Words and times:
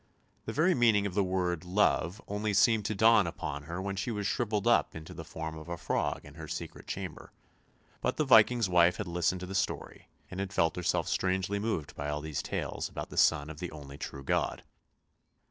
The 0.45 0.51
very 0.51 0.73
meaning 0.73 1.05
of 1.05 1.13
the 1.13 1.23
word" 1.23 1.63
love" 1.79 2.19
only 2.27 2.55
seemed 2.55 2.85
to 2.85 2.95
dawn 2.95 3.27
upon 3.27 3.65
her 3.65 3.79
when 3.79 3.95
she 3.95 4.09
was 4.09 4.25
shrivelled 4.25 4.65
up 4.65 4.95
into 4.95 5.13
the 5.13 5.23
form 5.23 5.55
of 5.55 5.69
a 5.69 5.77
frog 5.77 6.21
in 6.25 6.33
her 6.33 6.47
secret 6.47 6.87
chamber, 6.87 7.31
but 8.01 8.17
the 8.17 8.25
Viking's 8.25 8.67
wife 8.67 8.95
had 8.97 9.05
listened 9.07 9.41
to 9.41 9.45
the 9.45 9.53
story, 9.53 10.07
and 10.31 10.39
had 10.39 10.53
felt 10.53 10.75
herself 10.75 11.07
strangely 11.07 11.59
moved 11.59 11.95
by 11.95 12.19
these 12.19 12.41
tales 12.41 12.89
about 12.89 13.11
the 13.11 13.15
Son 13.17 13.47
of 13.47 13.59
the 13.59 13.69
only 13.71 13.99
true 13.99 14.23
God. 14.23 14.63